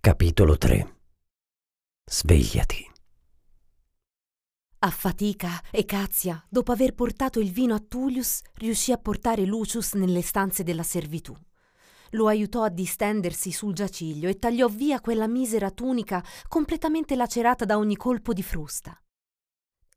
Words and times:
Capitolo 0.00 0.56
3 0.56 0.96
Svegliati. 2.08 2.88
A 4.78 4.90
fatica, 4.90 5.60
Ecazia, 5.72 6.42
dopo 6.48 6.70
aver 6.70 6.94
portato 6.94 7.40
il 7.40 7.50
vino 7.50 7.74
a 7.74 7.80
Tullius, 7.80 8.42
riuscì 8.54 8.92
a 8.92 8.96
portare 8.96 9.44
Lucius 9.44 9.94
nelle 9.94 10.22
stanze 10.22 10.62
della 10.62 10.84
servitù. 10.84 11.36
Lo 12.10 12.28
aiutò 12.28 12.62
a 12.62 12.68
distendersi 12.68 13.50
sul 13.50 13.74
giaciglio 13.74 14.28
e 14.28 14.38
tagliò 14.38 14.68
via 14.68 15.00
quella 15.00 15.26
misera 15.26 15.72
tunica 15.72 16.24
completamente 16.46 17.16
lacerata 17.16 17.64
da 17.64 17.76
ogni 17.76 17.96
colpo 17.96 18.32
di 18.32 18.44
frusta. 18.44 18.96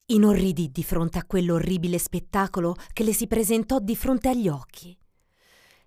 Inorridì 0.07 0.71
di 0.71 0.83
fronte 0.83 1.19
a 1.19 1.25
quell'orribile 1.25 1.99
spettacolo 1.99 2.75
che 2.91 3.03
le 3.03 3.13
si 3.13 3.27
presentò 3.27 3.77
di 3.77 3.95
fronte 3.95 4.29
agli 4.29 4.47
occhi. 4.47 4.97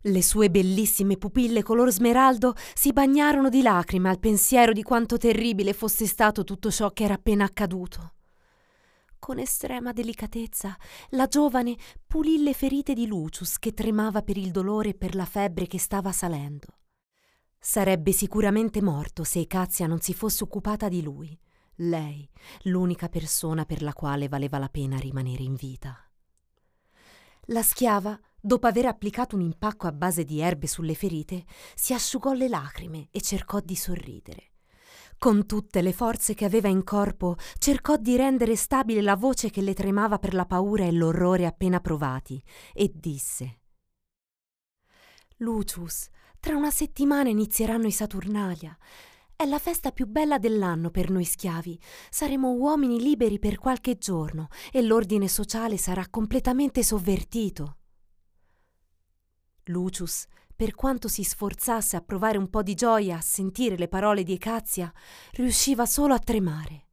Le 0.07 0.23
sue 0.23 0.51
bellissime 0.51 1.17
pupille 1.17 1.63
color 1.63 1.91
smeraldo 1.91 2.55
si 2.75 2.93
bagnarono 2.93 3.49
di 3.49 3.63
lacrime 3.63 4.11
al 4.11 4.19
pensiero 4.19 4.73
di 4.73 4.83
quanto 4.83 5.17
terribile 5.17 5.73
fosse 5.73 6.07
stato 6.07 6.45
tutto 6.45 6.71
ciò 6.71 6.91
che 6.91 7.05
era 7.05 7.15
appena 7.15 7.45
accaduto. 7.45 8.13
Con 9.19 9.39
estrema 9.39 9.93
delicatezza 9.93 10.77
la 11.11 11.27
giovane 11.27 11.77
pulì 12.07 12.43
le 12.43 12.53
ferite 12.53 12.93
di 12.93 13.07
Lucius 13.07 13.59
che 13.59 13.73
tremava 13.73 14.21
per 14.21 14.37
il 14.37 14.51
dolore 14.51 14.91
e 14.91 14.95
per 14.95 15.15
la 15.15 15.25
febbre 15.25 15.67
che 15.67 15.79
stava 15.79 16.13
salendo. 16.13 16.67
Sarebbe 17.59 18.13
sicuramente 18.13 18.83
morto 18.83 19.25
se 19.25 19.41
Ecazia 19.41 19.87
non 19.87 20.01
si 20.01 20.13
fosse 20.13 20.45
occupata 20.45 20.91
di 20.91 21.01
lui, 21.01 21.35
lei, 21.77 22.29
l'unica 22.65 23.09
persona 23.09 23.65
per 23.65 23.81
la 23.81 23.95
quale 23.95 24.29
valeva 24.29 24.59
la 24.59 24.69
pena 24.69 24.99
rimanere 24.99 25.43
in 25.43 25.55
vita. 25.55 25.99
La 27.47 27.63
schiava, 27.63 28.21
dopo 28.45 28.67
aver 28.67 28.85
applicato 28.85 29.37
un 29.37 29.41
impacco 29.41 29.87
a 29.87 29.93
base 29.93 30.23
di 30.23 30.39
erbe 30.41 30.67
sulle 30.67 30.95
ferite, 30.95 31.45
si 31.75 31.95
asciugò 31.95 32.35
le 32.35 32.49
lacrime 32.49 33.09
e 33.11 33.23
cercò 33.23 33.59
di 33.61 33.75
sorridere. 33.75 34.53
Con 35.17 35.47
tutte 35.47 35.81
le 35.81 35.95
forze 35.95 36.35
che 36.35 36.45
aveva 36.45 36.69
in 36.69 36.85
corpo, 36.85 37.37
cercò 37.57 37.97
di 37.97 38.17
rendere 38.17 38.55
stabile 38.55 39.01
la 39.01 39.17
voce 39.17 39.49
che 39.49 39.63
le 39.63 39.73
tremava 39.73 40.19
per 40.19 40.35
la 40.35 40.45
paura 40.45 40.85
e 40.85 40.93
l'orrore 40.93 41.47
appena 41.47 41.81
provati, 41.81 42.43
e 42.75 42.93
disse 42.95 43.61
Lucius, 45.39 46.09
tra 46.39 46.55
una 46.55 46.71
settimana 46.71 47.31
inizieranno 47.31 47.87
i 47.87 47.93
Saturnalia. 47.93 48.77
È 49.35 49.47
la 49.47 49.59
festa 49.59 49.91
più 49.91 50.07
bella 50.07 50.39
dell'anno 50.39 50.91
per 50.91 51.09
noi 51.11 51.25
schiavi. 51.25 51.81
Saremo 52.11 52.51
uomini 52.53 53.01
liberi 53.01 53.39
per 53.39 53.59
qualche 53.59 53.97
giorno 53.97 54.49
e 54.71 54.83
l'ordine 54.83 55.29
sociale 55.29 55.79
sarà 55.79 56.07
completamente 56.11 56.83
sovvertito. 56.83 57.79
Lucius 59.65 60.27
per 60.57 60.75
quanto 60.75 61.09
si 61.09 61.25
sforzasse 61.25 61.97
a 61.97 62.01
provare 62.01 62.39
un 62.39 62.49
po' 62.49 62.63
di 62.63 62.75
gioia 62.75 63.17
a 63.17 63.21
sentire 63.21 63.77
le 63.77 63.89
parole 63.89 64.23
di 64.23 64.33
Ecazia, 64.33 64.93
riusciva 65.33 65.85
solo 65.85 66.15
a 66.15 66.19
tremare. 66.19 66.87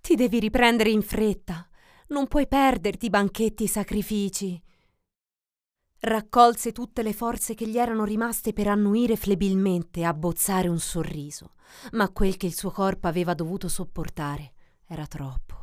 Ti 0.00 0.14
devi 0.14 0.38
riprendere 0.38 0.90
in 0.90 1.02
fretta, 1.02 1.68
non 2.08 2.28
puoi 2.28 2.46
perderti 2.46 3.06
i 3.06 3.10
banchetti 3.10 3.62
e 3.62 3.66
i 3.66 3.68
sacrifici. 3.68 4.62
Raccolse 6.00 6.72
tutte 6.72 7.02
le 7.02 7.12
forze 7.12 7.54
che 7.54 7.66
gli 7.66 7.78
erano 7.78 8.04
rimaste 8.04 8.52
per 8.52 8.66
annuire 8.68 9.16
flebilmente 9.16 10.00
e 10.00 10.04
abbozzare 10.04 10.68
un 10.68 10.80
sorriso, 10.80 11.54
ma 11.92 12.10
quel 12.10 12.36
che 12.36 12.46
il 12.46 12.54
suo 12.54 12.70
corpo 12.70 13.06
aveva 13.06 13.34
dovuto 13.34 13.68
sopportare 13.68 14.52
era 14.86 15.06
troppo. 15.06 15.61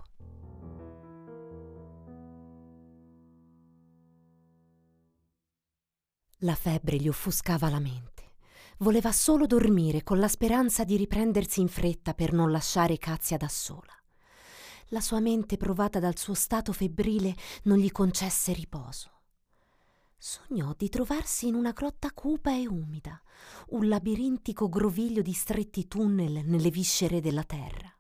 La 6.44 6.56
febbre 6.56 6.96
gli 6.96 7.10
offuscava 7.10 7.68
la 7.70 7.80
mente. 7.80 8.36
Voleva 8.78 9.12
solo 9.12 9.46
dormire 9.46 10.04
con 10.04 10.20
la 10.20 10.30
speranza 10.30 10.86
di 10.86 10.96
riprendersi 10.96 11.60
in 11.60 11.68
fretta 11.68 12.14
per 12.14 12.32
non 12.32 12.50
lasciare 12.50 12.98
Cazia 12.98 13.36
da 13.36 13.50
sola. 13.50 13.92
La 14.90 15.02
sua 15.02 15.20
mente, 15.20 15.58
provata 15.58 16.00
dal 16.00 16.18
suo 16.18 16.34
stato 16.34 16.72
febbrile, 16.72 17.36
non 17.64 17.78
gli 17.78 17.92
concesse 17.92 18.54
riposo. 18.54 19.12
Sognò 20.18 20.74
di 20.78 20.88
trovarsi 20.88 21.48
in 21.48 21.56
una 21.56 21.72
grotta 21.72 22.12
cupa 22.14 22.54
e 22.54 22.68
umida, 22.68 23.22
un 23.70 23.90
labirintico 23.90 24.70
groviglio 24.70 25.22
di 25.22 25.34
stretti 25.34 25.90
tunnel 25.90 26.46
nelle 26.46 26.70
viscere 26.70 27.20
della 27.20 27.44
terra. 27.44 27.94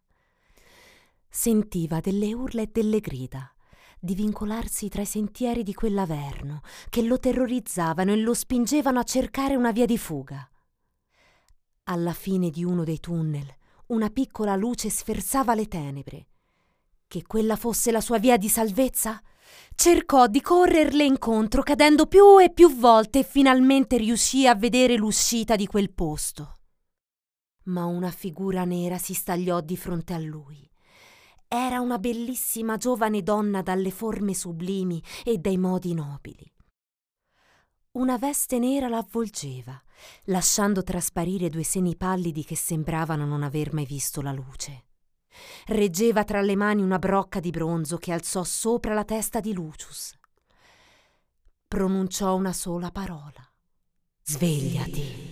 Sentiva 1.27 1.99
delle 1.99 2.33
urla 2.33 2.61
e 2.61 2.69
delle 2.71 3.01
grida, 3.01 3.53
di 3.99 4.15
vincolarsi 4.15 4.87
tra 4.87 5.01
i 5.01 5.05
sentieri 5.05 5.63
di 5.63 5.73
quell'averno 5.73 6.61
che 6.89 7.01
lo 7.01 7.19
terrorizzavano 7.19 8.11
e 8.11 8.17
lo 8.17 8.33
spingevano 8.33 8.99
a 8.99 9.03
cercare 9.03 9.55
una 9.55 9.71
via 9.71 9.85
di 9.85 9.97
fuga. 9.97 10.49
Alla 11.83 12.13
fine 12.13 12.49
di 12.49 12.63
uno 12.63 12.83
dei 12.83 12.99
tunnel 12.99 13.57
una 13.87 14.09
piccola 14.09 14.55
luce 14.55 14.89
sferzava 14.89 15.55
le 15.55 15.67
tenebre. 15.67 16.27
Che 17.07 17.23
quella 17.25 17.55
fosse 17.55 17.91
la 17.91 18.01
sua 18.01 18.19
via 18.19 18.37
di 18.37 18.47
salvezza? 18.47 19.19
Cercò 19.73 20.27
di 20.27 20.41
correrle 20.41 21.03
incontro, 21.03 21.63
cadendo 21.63 22.05
più 22.05 22.39
e 22.39 22.51
più 22.51 22.75
volte 22.75 23.19
e 23.19 23.23
finalmente 23.23 23.97
riuscì 23.97 24.45
a 24.45 24.53
vedere 24.53 24.95
l'uscita 24.95 25.55
di 25.55 25.65
quel 25.65 25.91
posto. 25.91 26.57
Ma 27.63 27.85
una 27.85 28.11
figura 28.11 28.63
nera 28.63 28.99
si 28.99 29.15
stagliò 29.15 29.59
di 29.59 29.75
fronte 29.75 30.13
a 30.13 30.19
lui. 30.19 30.68
Era 31.51 31.79
una 31.79 31.97
bellissima 31.97 32.77
giovane 32.77 33.23
donna 33.23 33.63
dalle 33.63 33.89
forme 33.89 34.35
sublimi 34.35 35.01
e 35.25 35.39
dai 35.39 35.57
modi 35.57 35.95
nobili. 35.95 36.45
Una 37.93 38.19
veste 38.19 38.59
nera 38.59 38.87
la 38.87 38.99
avvolgeva, 38.99 39.81
lasciando 40.25 40.83
trasparire 40.83 41.49
due 41.49 41.63
seni 41.63 41.95
pallidi 41.95 42.45
che 42.45 42.55
sembravano 42.55 43.25
non 43.25 43.41
aver 43.41 43.73
mai 43.73 43.87
visto 43.87 44.21
la 44.21 44.31
luce. 44.31 44.85
Reggeva 45.65 46.23
tra 46.23 46.39
le 46.41 46.55
mani 46.55 46.83
una 46.83 46.99
brocca 46.99 47.39
di 47.39 47.49
bronzo 47.49 47.97
che 47.97 48.11
alzò 48.11 48.43
sopra 48.43 48.93
la 48.93 49.03
testa 49.03 49.39
di 49.39 49.51
Lucius. 49.51 50.13
Pronunciò 51.67 52.35
una 52.35 52.53
sola 52.53 52.91
parola. 52.91 53.43
Svegliati. 54.21 55.28